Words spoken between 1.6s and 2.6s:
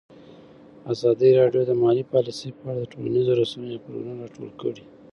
د مالي پالیسي